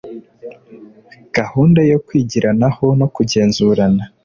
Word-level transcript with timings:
gahunda 1.37 1.79
yo 1.91 1.97
kwigiranaho 2.05 2.85
no 2.99 3.07
kugenzurana 3.15 4.03